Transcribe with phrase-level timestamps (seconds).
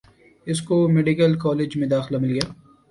[0.47, 2.51] اس کو medical college میں داخلہ مل گیا